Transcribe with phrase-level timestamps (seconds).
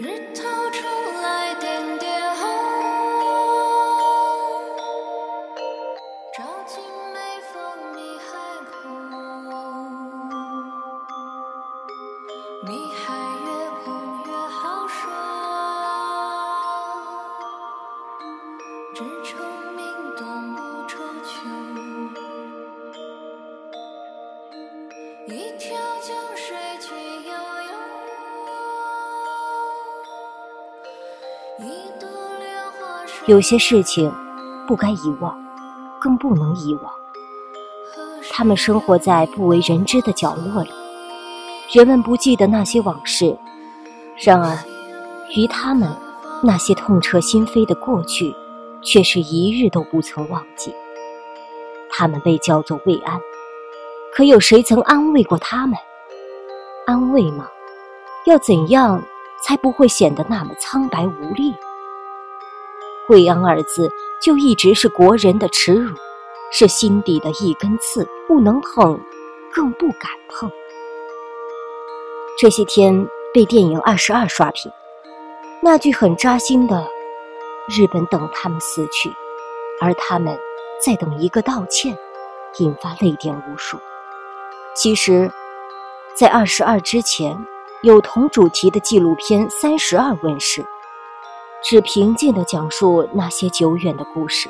[0.00, 0.86] 日头出
[1.22, 2.46] 来点点红，
[6.32, 6.80] 照进
[7.12, 7.18] 眉
[7.52, 7.56] 峰。
[7.96, 8.28] 你海
[8.70, 8.76] 哭？
[12.64, 13.02] 你还
[13.44, 13.46] 越
[13.82, 13.90] 哭
[14.26, 15.10] 越好说。
[18.94, 19.42] 只愁
[19.74, 19.78] 命
[20.16, 20.67] 短。
[33.28, 34.10] 有些事情
[34.66, 35.38] 不该遗忘，
[36.00, 36.90] 更不能遗忘。
[38.30, 40.70] 他们生活在不为人知的角落里，
[41.70, 43.36] 人们不记得那些往事。
[44.16, 44.56] 然而，
[45.36, 45.94] 于他们，
[46.42, 48.34] 那些痛彻心扉的过去，
[48.80, 50.74] 却是一日都不曾忘记。
[51.90, 53.20] 他们被叫做慰安，
[54.14, 55.78] 可有谁曾安慰过他们？
[56.86, 57.46] 安慰吗？
[58.24, 59.02] 要怎样
[59.44, 61.54] 才不会显得那么苍白无力？
[63.08, 63.90] 慰安二字
[64.20, 65.94] 就一直是国人的耻辱，
[66.52, 69.00] 是心底的一根刺，不能碰，
[69.52, 70.50] 更不敢碰。
[72.38, 74.70] 这些天被电影《二十二》刷屏，
[75.62, 76.86] 那句很扎心的
[77.68, 79.10] “日本等他们死去，
[79.80, 80.38] 而他们
[80.84, 81.96] 在等一个道歉”，
[82.58, 83.78] 引发泪点无数。
[84.74, 85.30] 其实，
[86.14, 87.36] 在《二十二》之前，
[87.82, 90.64] 有同主题的纪录片《三十二》问世。
[91.60, 94.48] 只平静地讲述那些久远的故事。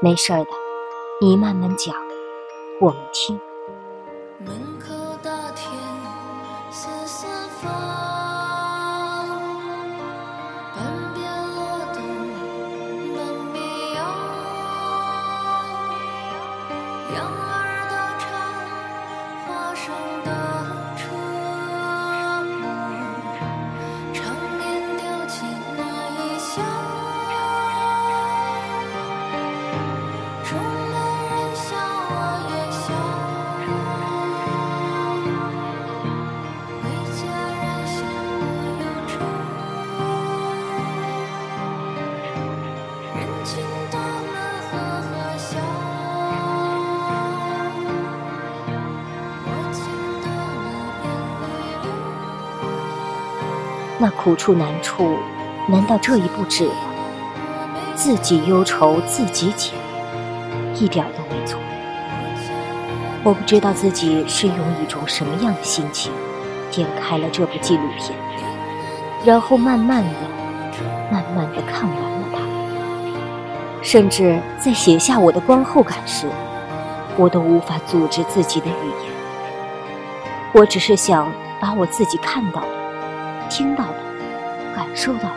[0.00, 0.46] 没事的，
[1.20, 1.94] 你慢慢讲，
[2.80, 3.40] 我们听。
[4.38, 5.70] 门口大田
[6.70, 7.26] 四四
[7.60, 7.70] 方，
[10.76, 11.58] 半边罗
[11.92, 11.96] 灯
[13.14, 13.18] 半
[13.52, 13.56] 边
[13.94, 13.98] 摇，
[17.14, 17.52] 羊儿
[17.90, 18.24] 都唱
[19.46, 19.84] 花生
[20.24, 20.28] 的
[54.04, 55.16] 那苦处难处，
[55.66, 56.74] 难道这一步止了？
[57.94, 59.70] 自己忧愁自己解，
[60.74, 61.58] 一点都没错。
[63.22, 66.12] 我不知道自己是用一种什么样的心情
[66.70, 68.14] 点开了这部纪录片，
[69.24, 70.10] 然后慢慢的、
[71.10, 72.40] 慢慢的看完了它。
[73.80, 76.28] 甚至在写下我的观后感时，
[77.16, 79.14] 我都无法组织自己的语言。
[80.52, 82.68] 我只是想把我自己看到的、
[83.56, 83.94] 听到的、
[84.74, 85.36] 感受到的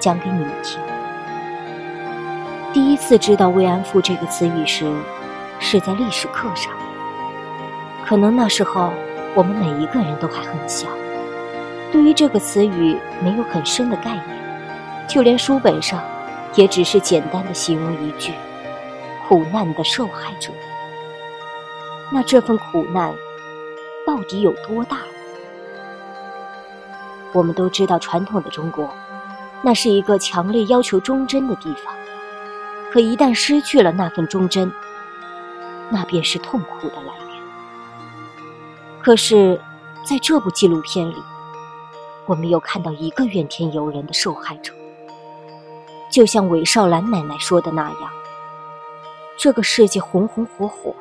[0.00, 0.80] 讲给你们听。
[2.72, 4.92] 第一次知道“慰安妇”这个词语时，
[5.60, 6.72] 是在历史课上。
[8.04, 8.92] 可能那时候
[9.36, 10.88] 我们每一个人都还很小，
[11.92, 16.02] 对于这个词语没有很深的概念，就连书本上
[16.56, 18.32] 也只是简单的形容一句
[19.28, 20.50] “苦难的受害者”。
[22.10, 23.14] 那这份苦难
[24.04, 24.96] 到底有多大？
[27.36, 28.88] 我们都知道，传统的中国，
[29.60, 31.94] 那是一个强烈要求忠贞的地方。
[32.90, 34.72] 可一旦失去了那份忠贞，
[35.90, 37.42] 那便是痛苦的来源。
[39.02, 39.60] 可是，
[40.02, 41.16] 在这部纪录片里，
[42.24, 44.72] 我们又看到一个怨天尤人的受害者，
[46.10, 48.10] 就像韦少兰奶奶说的那样
[49.36, 50.96] ：“这个世界红红火火，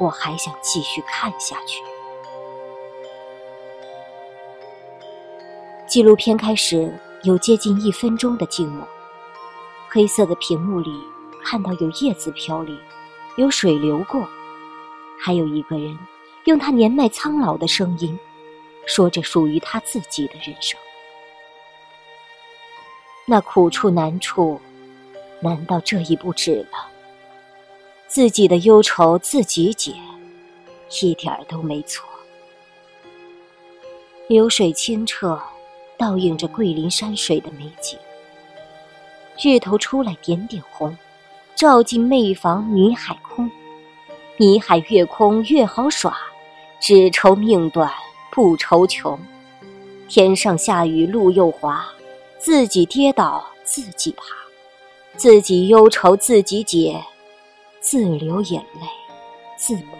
[0.00, 1.82] 我还想继续看下去。”
[5.94, 8.84] 纪录片开始有接近一分钟的静默。
[9.88, 10.90] 黑色的屏幕里，
[11.44, 12.76] 看到有叶子飘零，
[13.36, 14.28] 有水流过，
[15.20, 15.96] 还有一个人
[16.46, 18.18] 用他年迈苍老的声音，
[18.88, 20.76] 说着属于他自己的人生。
[23.24, 24.60] 那苦处难处，
[25.38, 26.88] 难道这一步止了？
[28.08, 29.94] 自己的忧愁自己解，
[31.00, 32.04] 一点儿都没错。
[34.26, 35.40] 流水清澈，
[35.96, 37.98] 倒映着桂林山水的美景。
[39.42, 40.96] 日头出来点点红，
[41.54, 43.50] 照进妹房泥海空。
[44.36, 46.16] 泥海越空越好耍，
[46.80, 47.90] 只愁命短
[48.30, 49.18] 不愁穷。
[50.08, 51.86] 天上下雨路又滑，
[52.38, 54.24] 自己跌倒自己爬，
[55.16, 57.00] 自己忧愁自己解，
[57.80, 58.86] 自流眼泪
[59.56, 59.96] 自抹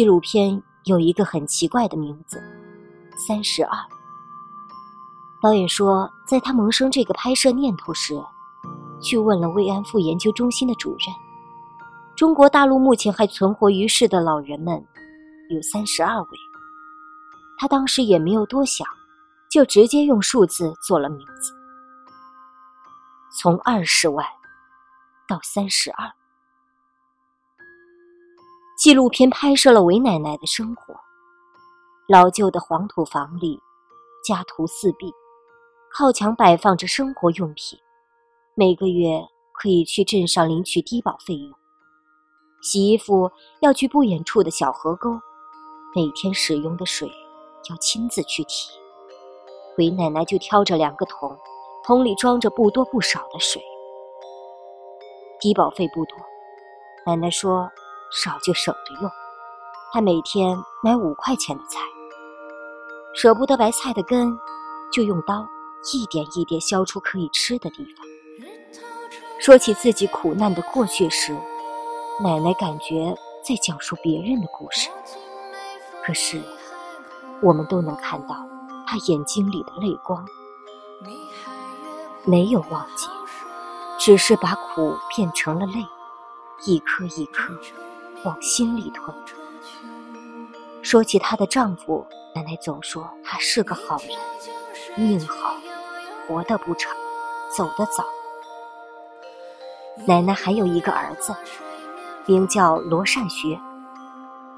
[0.00, 2.38] 纪录片有一个很奇怪的名字，
[3.18, 3.76] 《三十二》。
[5.42, 8.18] 导演说，在他萌生这个拍摄念头时，
[9.02, 11.14] 去问了慰安妇研究中心的主任。
[12.16, 14.82] 中国大陆目前还存活于世的老人们
[15.50, 16.28] 有三十二位。
[17.58, 18.88] 他当时也没有多想，
[19.50, 21.52] 就直接用数字做了名字，
[23.38, 24.26] 从二十万
[25.28, 26.10] 到三十二。
[28.80, 30.94] 纪录片拍摄了韦奶奶的生活，
[32.08, 33.60] 老旧的黄土房里，
[34.24, 35.12] 家徒四壁。
[35.92, 37.78] 靠墙摆放着生活用品，
[38.54, 39.20] 每个月
[39.52, 41.52] 可以去镇上领取低保费用。
[42.62, 43.30] 洗衣服
[43.60, 45.10] 要去不远处的小河沟，
[45.94, 47.06] 每天使用的水
[47.68, 48.70] 要亲自去提。
[49.76, 51.36] 韦奶奶就挑着两个桶，
[51.84, 53.60] 桶里装着不多不少的水。
[55.38, 56.16] 低保费不多，
[57.04, 57.70] 奶奶说
[58.10, 59.10] 少就省着用。
[59.92, 61.80] 他每天买五块钱的菜，
[63.14, 64.38] 舍不得白菜的根，
[64.92, 65.46] 就用刀。
[65.94, 68.06] 一点一点削出可以吃的地方。
[69.40, 71.32] 说起自己苦难的过去时，
[72.22, 74.90] 奶奶感觉在讲述别人的故事。
[76.04, 76.42] 可是，
[77.40, 78.36] 我们都能看到
[78.86, 80.22] 她眼睛里的泪光。
[82.24, 83.08] 没有忘记，
[83.98, 85.86] 只是把苦变成了泪，
[86.66, 87.54] 一颗一颗
[88.24, 89.14] 往心里吞。
[90.82, 94.16] 说起她的丈夫，奶奶总说他是个好人，
[94.96, 95.56] 命好。
[96.26, 96.92] 活得不长，
[97.56, 98.04] 走得早。
[100.06, 101.34] 奶奶还有一个儿子，
[102.24, 103.60] 名叫罗善学。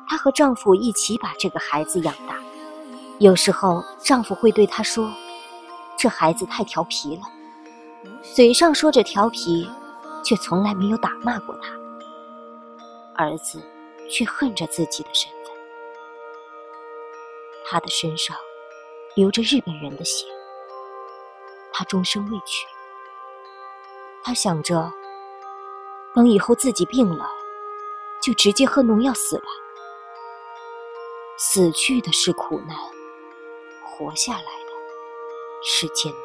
[0.06, 2.36] 她和丈夫一起把这个孩子养大。
[3.18, 5.10] 有时候，丈夫会对她说
[5.96, 7.22] ：“这孩子太调皮了。”
[8.34, 9.66] 嘴上说着调皮，
[10.22, 11.81] 却从来没有打骂过他。
[13.16, 13.62] 儿子
[14.10, 15.52] 却恨着自己的身份。
[17.64, 18.36] 他的身上
[19.14, 20.26] 流着日本人的血。
[21.72, 22.66] 他终生未娶。
[24.22, 24.92] 他想着，
[26.14, 27.28] 等以后自己病了，
[28.22, 29.44] 就直接喝农药死吧。
[31.38, 32.76] 死去的是苦难，
[33.84, 34.72] 活下来的
[35.64, 36.22] 是艰难。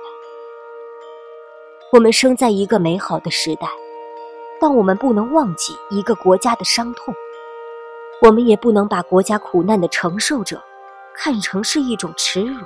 [1.94, 3.68] 我们生在一个美好的时代，
[4.60, 7.14] 但我们不能忘记一个国家的伤痛。
[8.22, 10.60] 我们也不能把国家苦难的承受者
[11.16, 12.60] 看成是一种耻辱。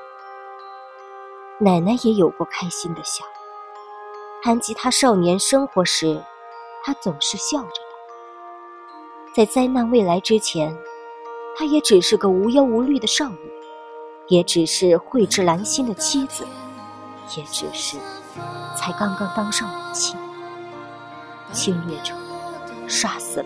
[1.60, 3.26] 奶奶也有过开心的笑。
[4.42, 6.24] 谈及她少年生活时，
[6.84, 9.34] 她总是笑着的。
[9.36, 10.76] 在灾难未来之前，
[11.56, 13.52] 她也只是个无忧无虑的少女，
[14.28, 16.48] 也只是蕙质兰心的妻子，
[17.38, 17.98] 也只是
[18.76, 20.18] 才刚刚当上母亲。
[21.52, 22.14] 侵略者
[22.88, 23.46] 杀死了。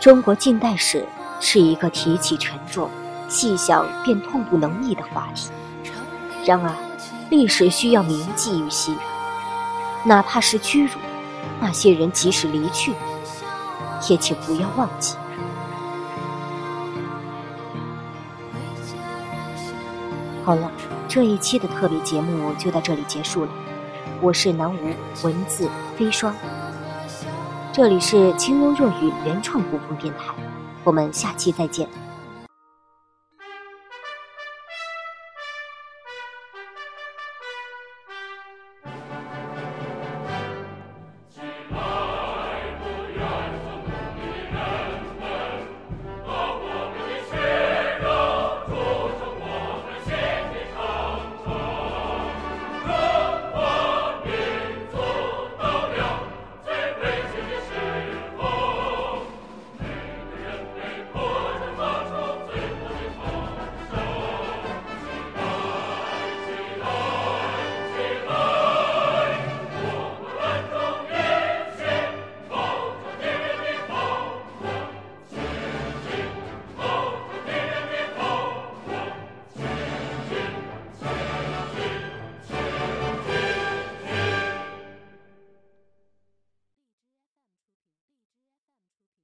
[0.00, 1.06] 中国近代史。
[1.40, 2.90] 是一个提起沉重、
[3.28, 5.52] 细想便痛不能抑的话题。
[6.44, 6.74] 然而，
[7.30, 8.98] 历史需要铭记于心，
[10.04, 10.94] 哪怕是屈辱，
[11.60, 12.92] 那些人即使离去，
[14.08, 15.14] 也请不要忘记。
[20.44, 20.68] 好了，
[21.08, 23.50] 这一期的特别节目就到这里结束了。
[24.20, 26.34] 我是南无文字飞霜，
[27.72, 30.34] 这里是清幽若雨原创古风电台。
[30.84, 31.88] 我们下期再见。